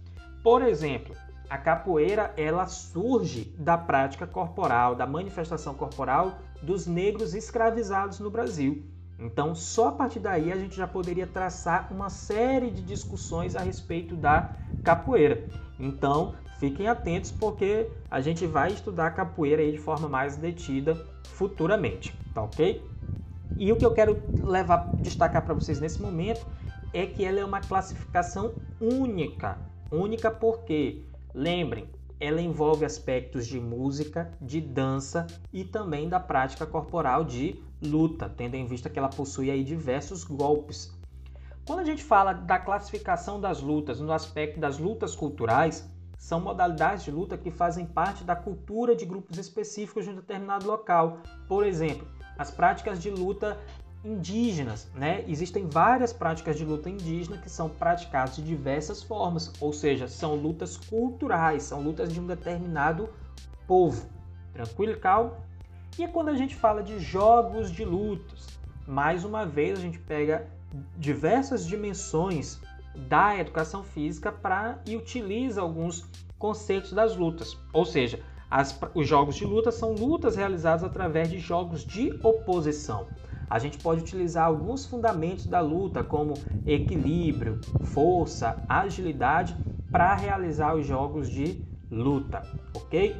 Por 0.42 0.60
exemplo, 0.60 1.16
a 1.48 1.56
capoeira 1.56 2.32
ela 2.36 2.66
surge 2.66 3.54
da 3.58 3.78
prática 3.78 4.26
corporal, 4.26 4.94
da 4.94 5.06
manifestação 5.06 5.74
corporal 5.74 6.38
dos 6.62 6.86
negros 6.86 7.34
escravizados 7.34 8.20
no 8.20 8.30
Brasil. 8.30 8.84
Então, 9.18 9.54
só 9.54 9.88
a 9.88 9.92
partir 9.92 10.20
daí 10.20 10.52
a 10.52 10.56
gente 10.56 10.76
já 10.76 10.86
poderia 10.86 11.26
traçar 11.26 11.88
uma 11.90 12.08
série 12.08 12.70
de 12.70 12.82
discussões 12.82 13.56
a 13.56 13.60
respeito 13.60 14.14
da 14.14 14.52
capoeira. 14.82 15.48
Então, 15.78 16.34
fiquem 16.60 16.86
atentos 16.86 17.32
porque 17.32 17.90
a 18.10 18.20
gente 18.20 18.46
vai 18.46 18.72
estudar 18.72 19.06
a 19.08 19.10
capoeira 19.10 19.62
aí 19.62 19.72
de 19.72 19.78
forma 19.78 20.08
mais 20.08 20.36
detida 20.36 20.94
futuramente, 21.24 22.14
tá 22.32 22.42
ok? 22.42 22.84
E 23.58 23.72
o 23.72 23.76
que 23.76 23.84
eu 23.84 23.90
quero 23.90 24.22
levar 24.36 24.94
destacar 24.98 25.42
para 25.44 25.54
vocês 25.54 25.80
nesse 25.80 26.00
momento 26.00 26.46
é 26.92 27.04
que 27.06 27.24
ela 27.24 27.40
é 27.40 27.44
uma 27.44 27.60
classificação 27.60 28.54
única. 28.80 29.58
Única 29.90 30.30
porque, 30.30 31.04
lembrem, 31.38 31.88
ela 32.18 32.40
envolve 32.40 32.84
aspectos 32.84 33.46
de 33.46 33.60
música, 33.60 34.32
de 34.40 34.60
dança 34.60 35.24
e 35.52 35.64
também 35.64 36.08
da 36.08 36.18
prática 36.18 36.66
corporal 36.66 37.24
de 37.24 37.62
luta, 37.80 38.28
tendo 38.28 38.56
em 38.56 38.66
vista 38.66 38.90
que 38.90 38.98
ela 38.98 39.08
possui 39.08 39.48
aí 39.48 39.62
diversos 39.62 40.24
golpes. 40.24 40.92
Quando 41.64 41.78
a 41.78 41.84
gente 41.84 42.02
fala 42.02 42.32
da 42.32 42.58
classificação 42.58 43.40
das 43.40 43.60
lutas 43.60 44.00
no 44.00 44.12
aspecto 44.12 44.58
das 44.58 44.78
lutas 44.78 45.14
culturais, 45.14 45.88
são 46.18 46.40
modalidades 46.40 47.04
de 47.04 47.12
luta 47.12 47.38
que 47.38 47.52
fazem 47.52 47.86
parte 47.86 48.24
da 48.24 48.34
cultura 48.34 48.96
de 48.96 49.06
grupos 49.06 49.38
específicos 49.38 50.04
de 50.04 50.10
um 50.10 50.16
determinado 50.16 50.66
local. 50.66 51.18
Por 51.46 51.64
exemplo, 51.64 52.08
as 52.36 52.50
práticas 52.50 53.00
de 53.00 53.10
luta 53.10 53.56
indígenas, 54.04 54.88
né? 54.94 55.24
Existem 55.26 55.66
várias 55.66 56.12
práticas 56.12 56.56
de 56.56 56.64
luta 56.64 56.88
indígena 56.88 57.38
que 57.38 57.50
são 57.50 57.68
praticadas 57.68 58.36
de 58.36 58.42
diversas 58.42 59.02
formas, 59.02 59.52
ou 59.60 59.72
seja, 59.72 60.06
são 60.06 60.34
lutas 60.34 60.76
culturais, 60.76 61.64
são 61.64 61.82
lutas 61.82 62.12
de 62.12 62.20
um 62.20 62.26
determinado 62.26 63.08
povo. 63.66 64.06
Tranquilo 64.52 64.98
calmo? 64.98 65.32
E 65.98 66.04
é 66.04 66.08
quando 66.08 66.28
a 66.28 66.36
gente 66.36 66.54
fala 66.54 66.82
de 66.82 66.98
jogos 66.98 67.72
de 67.72 67.84
lutas, 67.84 68.46
mais 68.86 69.24
uma 69.24 69.44
vez 69.44 69.78
a 69.78 69.82
gente 69.82 69.98
pega 69.98 70.46
diversas 70.96 71.66
dimensões 71.66 72.60
da 72.94 73.36
educação 73.36 73.82
física 73.82 74.30
para 74.30 74.78
e 74.86 74.96
utiliza 74.96 75.60
alguns 75.60 76.06
conceitos 76.38 76.92
das 76.92 77.16
lutas. 77.16 77.58
Ou 77.72 77.84
seja, 77.84 78.20
as, 78.50 78.78
os 78.94 79.06
jogos 79.06 79.36
de 79.36 79.44
luta 79.44 79.70
são 79.70 79.92
lutas 79.92 80.36
realizadas 80.36 80.84
através 80.84 81.28
de 81.28 81.38
jogos 81.38 81.84
de 81.84 82.18
oposição. 82.22 83.08
A 83.48 83.58
gente 83.58 83.78
pode 83.78 84.02
utilizar 84.02 84.46
alguns 84.46 84.84
fundamentos 84.84 85.46
da 85.46 85.60
luta, 85.60 86.02
como 86.04 86.34
equilíbrio, 86.66 87.60
força, 87.80 88.62
agilidade, 88.68 89.56
para 89.90 90.14
realizar 90.14 90.74
os 90.74 90.86
jogos 90.86 91.30
de 91.30 91.64
luta, 91.90 92.42
ok? 92.74 93.16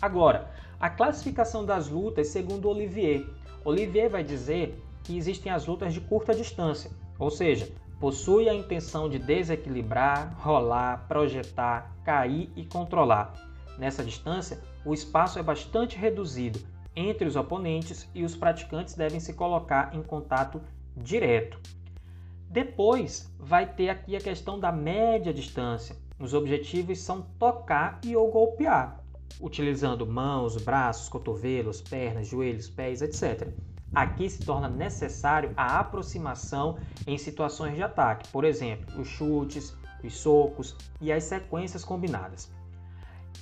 Agora, 0.00 0.50
a 0.78 0.90
classificação 0.90 1.64
das 1.64 1.88
lutas 1.88 2.28
segundo 2.28 2.68
Olivier. 2.68 3.26
Olivier 3.64 4.10
vai 4.10 4.22
dizer 4.22 4.82
que 5.02 5.16
existem 5.16 5.50
as 5.50 5.66
lutas 5.66 5.94
de 5.94 6.00
curta 6.00 6.34
distância, 6.34 6.90
ou 7.18 7.30
seja, 7.30 7.70
possui 7.98 8.48
a 8.48 8.54
intenção 8.54 9.08
de 9.08 9.18
desequilibrar, 9.18 10.34
rolar, 10.38 11.06
projetar, 11.08 11.94
cair 12.04 12.50
e 12.56 12.64
controlar. 12.64 13.32
Nessa 13.78 14.04
distância, 14.04 14.60
o 14.84 14.92
espaço 14.92 15.38
é 15.38 15.42
bastante 15.42 15.96
reduzido 15.96 16.60
entre 16.94 17.26
os 17.26 17.36
oponentes 17.36 18.08
e 18.14 18.24
os 18.24 18.36
praticantes 18.36 18.94
devem 18.94 19.20
se 19.20 19.34
colocar 19.34 19.94
em 19.94 20.02
contato 20.02 20.60
direto. 20.96 21.58
Depois 22.48 23.32
vai 23.38 23.72
ter 23.74 23.88
aqui 23.90 24.16
a 24.16 24.20
questão 24.20 24.58
da 24.58 24.72
média 24.72 25.32
distância. 25.32 25.96
Os 26.18 26.34
objetivos 26.34 26.98
são 26.98 27.22
tocar 27.38 28.00
e 28.04 28.16
ou 28.16 28.30
golpear, 28.30 29.00
utilizando 29.40 30.06
mãos, 30.06 30.56
braços, 30.56 31.08
cotovelos, 31.08 31.80
pernas, 31.80 32.26
joelhos, 32.26 32.68
pés, 32.68 33.02
etc. 33.02 33.48
Aqui 33.94 34.28
se 34.28 34.44
torna 34.44 34.68
necessário 34.68 35.52
a 35.56 35.78
aproximação 35.78 36.78
em 37.06 37.16
situações 37.16 37.74
de 37.74 37.82
ataque, 37.82 38.28
por 38.30 38.44
exemplo, 38.44 39.00
os 39.00 39.08
chutes, 39.08 39.76
os 40.02 40.16
socos 40.16 40.76
e 41.00 41.10
as 41.12 41.24
sequências 41.24 41.84
combinadas. 41.84 42.50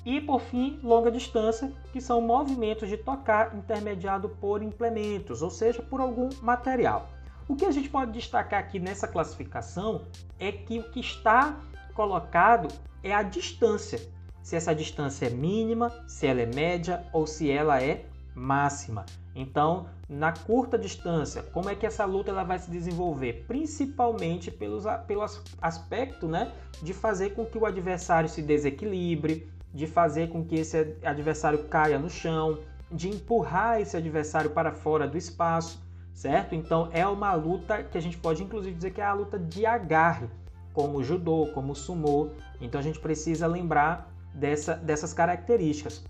E 0.05 0.21
por 0.21 0.41
fim, 0.41 0.79
longa 0.83 1.11
distância, 1.11 1.73
que 1.93 2.01
são 2.01 2.21
movimentos 2.21 2.89
de 2.89 2.97
tocar 2.97 3.55
intermediado 3.57 4.29
por 4.41 4.63
implementos, 4.63 5.43
ou 5.43 5.51
seja, 5.51 5.83
por 5.83 6.01
algum 6.01 6.29
material. 6.41 7.11
O 7.49 7.57
que 7.57 7.65
a 7.65 7.71
gente 7.71 7.89
pode 7.89 8.13
destacar 8.13 8.61
aqui 8.61 8.79
nessa 8.79 9.09
classificação 9.09 10.03
é 10.39 10.53
que 10.53 10.79
o 10.79 10.91
que 10.91 11.01
está 11.01 11.59
colocado 11.95 12.69
é 13.03 13.15
a 13.15 13.23
distância. 13.23 14.01
Se 14.43 14.57
essa 14.57 14.75
distância 14.75 15.27
é 15.27 15.31
mínima, 15.31 15.91
se 16.07 16.27
ela 16.27 16.41
é 16.41 16.47
média 16.47 17.05
ou 17.13 17.27
se 17.27 17.51
ela 17.51 17.83
é 17.83 18.05
máxima. 18.35 19.05
Então, 19.35 19.89
na 20.09 20.33
curta 20.33 20.79
distância, 20.79 21.43
como 21.43 21.69
é 21.69 21.75
que 21.75 21.87
essa 21.87 22.05
luta 22.05 22.31
ela 22.31 22.45
vai 22.45 22.59
se 22.59 22.71
desenvolver? 22.71 23.45
Principalmente 23.47 24.51
pelos, 24.51 24.85
pelo 25.07 25.25
aspecto 25.61 26.27
né, 26.27 26.53
de 26.83 26.95
fazer 26.95 27.31
com 27.31 27.45
que 27.45 27.59
o 27.59 27.67
adversário 27.67 28.29
se 28.29 28.43
desequilibre, 28.43 29.49
de 29.73 29.87
fazer 29.87 30.29
com 30.29 30.45
que 30.45 30.57
esse 30.57 30.97
adversário 31.03 31.65
caia 31.65 31.99
no 31.99 32.09
chão, 32.09 32.59
de 32.91 33.09
empurrar 33.09 33.81
esse 33.81 33.97
adversário 33.97 34.51
para 34.51 34.73
fora 34.73 35.07
do 35.07 35.17
espaço. 35.17 35.81
certo? 36.15 36.55
Então 36.55 36.89
é 36.93 37.07
uma 37.07 37.33
luta 37.35 37.83
que 37.85 37.97
a 37.97 38.01
gente 38.01 38.19
pode 38.19 38.43
inclusive 38.43 38.75
dizer 38.75 38.91
que 38.91 39.01
é 39.01 39.05
a 39.05 39.13
luta 39.13 39.39
de 39.39 39.65
agarre, 39.65 40.29
como 40.73 40.99
o 40.99 41.05
judô, 41.05 41.51
como 41.55 41.73
o 41.73 41.77
sumô. 41.77 42.31
Então 42.61 42.81
a 42.81 42.83
gente 42.83 42.99
precisa 42.99 43.47
lembrar 43.47 44.13
dessa, 44.35 44.75
dessas 44.75 45.13
características. 45.13 46.05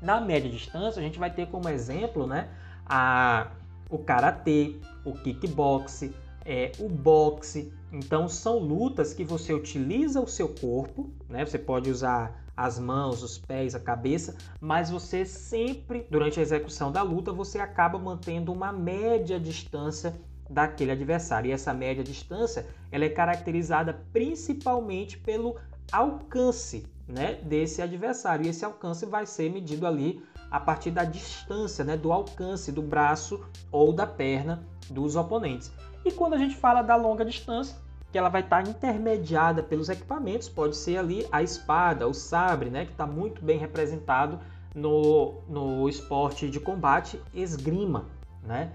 Na 0.00 0.20
média 0.20 0.50
distância, 0.50 1.00
a 1.00 1.02
gente 1.02 1.18
vai 1.18 1.30
ter 1.30 1.48
como 1.48 1.68
exemplo 1.68 2.26
né, 2.26 2.48
a, 2.86 3.48
o 3.90 3.98
karatê, 3.98 4.76
o 5.04 5.12
kickbox, 5.12 6.10
é, 6.44 6.72
o 6.78 6.88
boxe. 6.88 7.72
Então 7.92 8.28
são 8.28 8.58
lutas 8.58 9.12
que 9.12 9.24
você 9.24 9.52
utiliza 9.52 10.20
o 10.20 10.26
seu 10.26 10.48
corpo, 10.48 11.10
né? 11.28 11.44
Você 11.44 11.58
pode 11.58 11.90
usar 11.90 12.45
as 12.56 12.78
mãos, 12.78 13.22
os 13.22 13.36
pés, 13.36 13.74
a 13.74 13.80
cabeça, 13.80 14.36
mas 14.60 14.90
você 14.90 15.24
sempre, 15.24 16.06
durante 16.10 16.40
a 16.40 16.42
execução 16.42 16.90
da 16.90 17.02
luta, 17.02 17.32
você 17.32 17.58
acaba 17.58 17.98
mantendo 17.98 18.52
uma 18.52 18.72
média 18.72 19.38
distância 19.38 20.14
daquele 20.48 20.92
adversário. 20.92 21.48
E 21.48 21.52
essa 21.52 21.74
média 21.74 22.02
distância, 22.02 22.66
ela 22.90 23.04
é 23.04 23.08
caracterizada 23.08 24.00
principalmente 24.12 25.18
pelo 25.18 25.56
alcance, 25.92 26.86
né, 27.06 27.34
desse 27.42 27.82
adversário. 27.82 28.46
E 28.46 28.48
esse 28.48 28.64
alcance 28.64 29.04
vai 29.04 29.26
ser 29.26 29.50
medido 29.50 29.86
ali 29.86 30.22
a 30.50 30.58
partir 30.58 30.90
da 30.90 31.04
distância, 31.04 31.84
né, 31.84 31.96
do 31.96 32.12
alcance 32.12 32.72
do 32.72 32.82
braço 32.82 33.44
ou 33.70 33.92
da 33.92 34.06
perna 34.06 34.64
dos 34.88 35.16
oponentes. 35.16 35.70
E 36.04 36.12
quando 36.12 36.34
a 36.34 36.38
gente 36.38 36.56
fala 36.56 36.82
da 36.82 36.96
longa 36.96 37.24
distância, 37.24 37.76
que 38.16 38.18
ela 38.18 38.30
vai 38.30 38.40
estar 38.40 38.64
tá 38.64 38.70
intermediada 38.70 39.62
pelos 39.62 39.90
equipamentos, 39.90 40.48
pode 40.48 40.74
ser 40.74 40.96
ali 40.96 41.26
a 41.30 41.42
espada, 41.42 42.08
o 42.08 42.14
sabre, 42.14 42.70
né, 42.70 42.86
que 42.86 42.92
está 42.92 43.06
muito 43.06 43.44
bem 43.44 43.58
representado 43.58 44.40
no, 44.74 45.42
no 45.46 45.86
esporte 45.86 46.48
de 46.48 46.58
combate 46.58 47.20
esgrima, 47.34 48.06
né? 48.42 48.72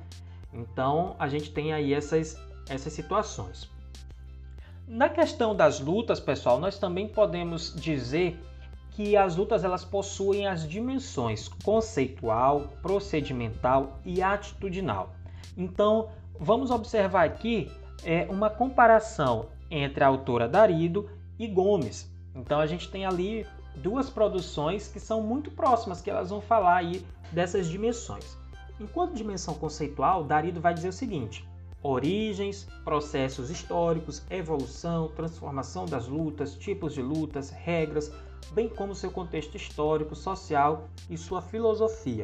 Então 0.54 1.16
a 1.18 1.28
gente 1.28 1.50
tem 1.52 1.74
aí 1.74 1.92
essas, 1.92 2.40
essas 2.70 2.94
situações. 2.94 3.68
Na 4.88 5.10
questão 5.10 5.56
das 5.56 5.80
lutas, 5.80 6.20
pessoal, 6.20 6.60
nós 6.60 6.78
também 6.78 7.08
podemos 7.08 7.74
dizer 7.76 8.40
que 8.92 9.18
as 9.18 9.36
lutas 9.36 9.64
elas 9.64 9.84
possuem 9.84 10.46
as 10.46 10.70
dimensões 10.70 11.48
conceitual, 11.64 12.68
procedimental 12.84 14.00
e 14.06 14.22
atitudinal. 14.22 15.16
Então, 15.58 16.10
vamos 16.40 16.70
observar 16.70 17.26
aqui 17.26 17.72
é 18.04 18.28
uma 18.30 18.50
comparação 18.50 19.48
entre 19.70 20.04
a 20.04 20.08
autora 20.08 20.48
Darido 20.48 21.10
e 21.38 21.48
Gomes. 21.48 22.10
Então 22.36 22.60
a 22.60 22.68
gente 22.68 22.90
tem 22.90 23.06
ali 23.06 23.46
duas 23.76 24.10
produções 24.10 24.88
que 24.88 25.00
são 25.00 25.22
muito 25.22 25.52
próximas, 25.52 26.02
que 26.02 26.10
elas 26.10 26.30
vão 26.30 26.42
falar 26.42 26.78
aí 26.78 27.06
dessas 27.32 27.68
dimensões. 27.68 28.38
Enquanto 28.80 29.14
dimensão 29.14 29.54
conceitual, 29.54 30.24
Darido 30.24 30.60
vai 30.60 30.74
dizer 30.74 30.90
o 30.90 30.94
seguinte: 30.94 31.48
origens, 31.84 32.68
processos 32.84 33.50
históricos, 33.50 34.24
evolução, 34.30 35.10
transformação 35.10 35.86
das 35.86 36.08
lutas, 36.08 36.56
tipos 36.56 36.94
de 36.94 37.02
lutas, 37.02 37.50
regras, 37.50 38.12
bem 38.54 38.68
como 38.68 38.96
seu 38.96 39.12
contexto 39.12 39.56
histórico, 39.56 40.16
social 40.16 40.90
e 41.10 41.18
sua 41.18 41.42
filosofia, 41.42 42.24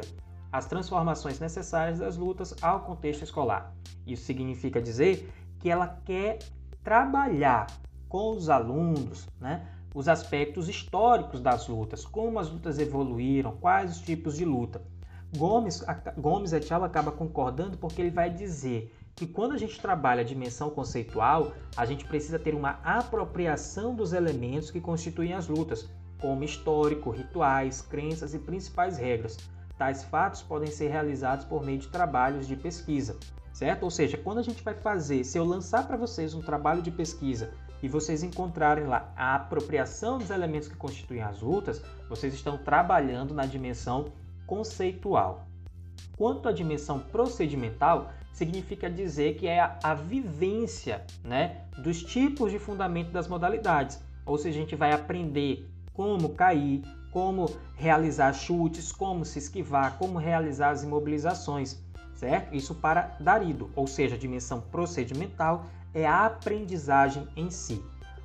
as 0.52 0.66
transformações 0.66 1.38
necessárias 1.38 1.98
das 1.98 2.16
lutas 2.16 2.54
ao 2.62 2.80
contexto 2.80 3.22
escolar. 3.22 3.72
Isso 4.06 4.24
significa 4.24 4.80
dizer 4.80 5.32
que 5.58 5.70
ela 5.70 6.00
quer 6.04 6.38
trabalhar 6.82 7.66
com 8.08 8.36
os 8.36 8.48
alunos, 8.48 9.26
né, 9.40 9.66
os 9.94 10.08
aspectos 10.08 10.68
históricos 10.68 11.40
das 11.40 11.66
lutas, 11.68 12.04
como 12.04 12.38
as 12.38 12.50
lutas 12.50 12.78
evoluíram, 12.78 13.56
quais 13.56 13.96
os 13.96 14.00
tipos 14.00 14.36
de 14.36 14.44
luta. 14.44 14.82
Gomes, 15.36 15.84
Gomes 16.16 16.52
et 16.52 16.72
al. 16.72 16.84
acaba 16.84 17.12
concordando 17.12 17.76
porque 17.76 18.00
ele 18.00 18.10
vai 18.10 18.30
dizer 18.30 18.94
que 19.14 19.26
quando 19.26 19.52
a 19.52 19.58
gente 19.58 19.80
trabalha 19.80 20.22
a 20.22 20.24
dimensão 20.24 20.70
conceitual, 20.70 21.52
a 21.76 21.84
gente 21.84 22.04
precisa 22.04 22.38
ter 22.38 22.54
uma 22.54 22.78
apropriação 22.82 23.94
dos 23.94 24.12
elementos 24.12 24.70
que 24.70 24.80
constituem 24.80 25.34
as 25.34 25.48
lutas, 25.48 25.88
como 26.20 26.44
histórico, 26.44 27.10
rituais, 27.10 27.82
crenças 27.82 28.32
e 28.32 28.38
principais 28.38 28.96
regras. 28.96 29.36
Tais 29.76 30.04
fatos 30.04 30.42
podem 30.42 30.70
ser 30.70 30.88
realizados 30.88 31.44
por 31.44 31.64
meio 31.64 31.78
de 31.78 31.88
trabalhos 31.88 32.46
de 32.46 32.56
pesquisa, 32.56 33.16
certo? 33.58 33.82
Ou 33.82 33.90
seja, 33.90 34.16
quando 34.16 34.38
a 34.38 34.42
gente 34.42 34.62
vai 34.62 34.74
fazer, 34.74 35.24
se 35.24 35.36
eu 35.36 35.44
lançar 35.44 35.84
para 35.84 35.96
vocês 35.96 36.32
um 36.32 36.40
trabalho 36.40 36.80
de 36.80 36.92
pesquisa 36.92 37.50
e 37.82 37.88
vocês 37.88 38.22
encontrarem 38.22 38.86
lá 38.86 39.12
a 39.16 39.34
apropriação 39.34 40.16
dos 40.16 40.30
elementos 40.30 40.68
que 40.68 40.76
constituem 40.76 41.22
as 41.22 41.40
lutas, 41.40 41.82
vocês 42.08 42.32
estão 42.32 42.56
trabalhando 42.56 43.34
na 43.34 43.44
dimensão 43.46 44.12
conceitual. 44.46 45.44
Quanto 46.16 46.48
à 46.48 46.52
dimensão 46.52 47.00
procedimental, 47.00 48.12
significa 48.32 48.88
dizer 48.88 49.34
que 49.34 49.48
é 49.48 49.58
a, 49.58 49.76
a 49.82 49.92
vivência 49.92 51.04
né, 51.24 51.64
dos 51.82 52.04
tipos 52.04 52.52
de 52.52 52.60
fundamento 52.60 53.10
das 53.10 53.26
modalidades. 53.26 54.00
Ou 54.24 54.38
seja, 54.38 54.56
a 54.56 54.60
gente 54.62 54.76
vai 54.76 54.92
aprender 54.92 55.68
como 55.92 56.28
cair, 56.28 56.82
como 57.10 57.50
realizar 57.74 58.32
chutes, 58.34 58.92
como 58.92 59.24
se 59.24 59.40
esquivar, 59.40 59.98
como 59.98 60.16
realizar 60.16 60.70
as 60.70 60.84
imobilizações 60.84 61.82
certo? 62.18 62.54
Isso 62.54 62.74
para 62.74 63.16
Darido, 63.20 63.70
ou 63.76 63.86
seja, 63.86 64.16
a 64.16 64.18
dimensão 64.18 64.60
procedimental 64.60 65.64
é 65.94 66.04
a 66.06 66.26
aprendizagem 66.26 67.26
em 67.36 67.48
si. 67.48 67.82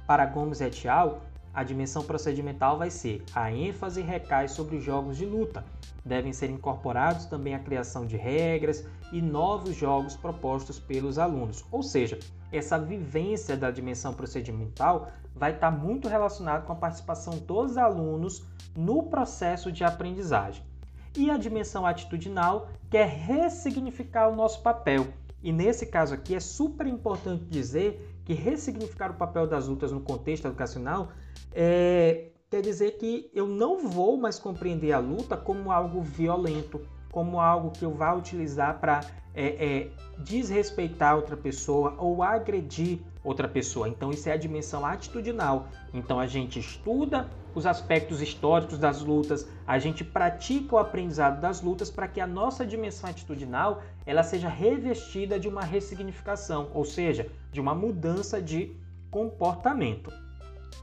Para 0.07 0.25
Gomes 0.25 0.61
et 0.61 0.87
al., 0.87 1.21
a 1.53 1.63
dimensão 1.63 2.03
procedimental 2.03 2.79
vai 2.79 2.89
ser 2.89 3.23
a 3.35 3.51
ênfase 3.51 4.01
recai 4.01 4.47
sobre 4.47 4.77
os 4.77 4.83
jogos 4.83 5.15
de 5.17 5.25
luta. 5.25 5.63
Devem 6.03 6.33
ser 6.33 6.49
incorporados 6.49 7.27
também 7.27 7.53
a 7.53 7.59
criação 7.59 8.07
de 8.07 8.17
regras 8.17 8.83
e 9.11 9.21
novos 9.21 9.75
jogos 9.75 10.15
propostos 10.15 10.79
pelos 10.79 11.19
alunos. 11.19 11.63
Ou 11.71 11.83
seja, 11.83 12.17
essa 12.51 12.79
vivência 12.79 13.55
da 13.55 13.69
dimensão 13.69 14.15
procedimental 14.15 15.11
vai 15.35 15.51
estar 15.53 15.69
muito 15.69 16.07
relacionada 16.07 16.65
com 16.65 16.73
a 16.73 16.75
participação 16.75 17.37
dos 17.37 17.77
alunos 17.77 18.43
no 18.75 19.03
processo 19.03 19.71
de 19.71 19.83
aprendizagem. 19.83 20.72
E 21.15 21.29
a 21.29 21.37
dimensão 21.37 21.85
atitudinal 21.85 22.69
quer 22.89 23.07
ressignificar 23.07 24.29
o 24.29 24.35
nosso 24.35 24.61
papel. 24.61 25.07
E 25.41 25.51
nesse 25.51 25.85
caso 25.85 26.13
aqui 26.13 26.33
é 26.35 26.39
super 26.39 26.87
importante 26.87 27.45
dizer 27.45 28.19
que 28.25 28.33
ressignificar 28.33 29.11
o 29.11 29.15
papel 29.15 29.45
das 29.45 29.67
lutas 29.67 29.91
no 29.91 29.99
contexto 29.99 30.47
educacional 30.47 31.11
é, 31.51 32.29
quer 32.49 32.61
dizer 32.61 32.91
que 32.97 33.29
eu 33.33 33.47
não 33.47 33.87
vou 33.87 34.17
mais 34.17 34.39
compreender 34.39 34.93
a 34.93 34.99
luta 34.99 35.35
como 35.35 35.71
algo 35.71 36.01
violento, 36.01 36.81
como 37.11 37.39
algo 37.39 37.71
que 37.71 37.83
eu 37.83 37.91
vá 37.93 38.13
utilizar 38.13 38.79
para 38.79 39.01
é, 39.35 39.65
é, 39.65 39.91
desrespeitar 40.19 41.15
outra 41.15 41.35
pessoa 41.35 41.95
ou 41.97 42.23
agredir 42.23 42.99
outra 43.23 43.47
pessoa. 43.47 43.87
Então, 43.87 44.11
isso 44.11 44.27
é 44.27 44.33
a 44.33 44.37
dimensão 44.37 44.85
atitudinal. 44.85 45.67
Então, 45.93 46.19
a 46.19 46.27
gente 46.27 46.59
estuda 46.59 47.29
os 47.55 47.65
aspectos 47.65 48.21
históricos 48.21 48.77
das 48.77 49.01
lutas, 49.01 49.47
a 49.65 49.77
gente 49.77 50.03
pratica 50.03 50.75
o 50.75 50.79
aprendizado 50.79 51.39
das 51.39 51.61
lutas 51.61 51.89
para 51.89 52.07
que 52.07 52.19
a 52.19 52.25
nossa 52.25 52.65
dimensão 52.65 53.09
atitudinal 53.09 53.83
ela 54.05 54.23
seja 54.23 54.49
revestida 54.49 55.39
de 55.39 55.47
uma 55.47 55.63
ressignificação, 55.63 56.69
ou 56.73 56.83
seja, 56.83 57.27
de 57.51 57.61
uma 57.61 57.75
mudança 57.75 58.41
de 58.41 58.75
comportamento. 59.11 60.11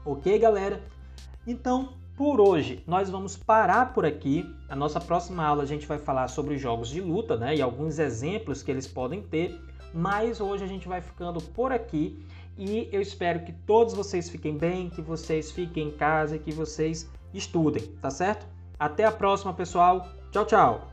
Ok, 0.05 0.39
galera? 0.39 0.81
Então, 1.45 1.93
por 2.15 2.39
hoje, 2.39 2.83
nós 2.87 3.09
vamos 3.09 3.35
parar 3.35 3.93
por 3.93 4.05
aqui. 4.05 4.47
Na 4.69 4.75
nossa 4.75 4.99
próxima 4.99 5.43
aula, 5.43 5.63
a 5.63 5.65
gente 5.65 5.85
vai 5.85 5.97
falar 5.97 6.27
sobre 6.27 6.55
os 6.55 6.61
jogos 6.61 6.89
de 6.89 7.01
luta 7.01 7.35
né, 7.35 7.55
e 7.55 7.61
alguns 7.61 7.99
exemplos 7.99 8.63
que 8.63 8.71
eles 8.71 8.87
podem 8.87 9.21
ter. 9.21 9.59
Mas 9.93 10.39
hoje 10.39 10.63
a 10.63 10.67
gente 10.67 10.87
vai 10.87 11.01
ficando 11.01 11.41
por 11.41 11.71
aqui 11.71 12.23
e 12.57 12.87
eu 12.91 13.01
espero 13.01 13.43
que 13.43 13.51
todos 13.51 13.93
vocês 13.93 14.29
fiquem 14.29 14.57
bem, 14.57 14.89
que 14.89 15.01
vocês 15.01 15.51
fiquem 15.51 15.87
em 15.87 15.91
casa 15.91 16.35
e 16.35 16.39
que 16.39 16.51
vocês 16.51 17.09
estudem, 17.33 17.83
tá 18.01 18.09
certo? 18.09 18.45
Até 18.79 19.05
a 19.05 19.11
próxima, 19.11 19.53
pessoal. 19.53 20.07
Tchau, 20.31 20.45
tchau! 20.45 20.90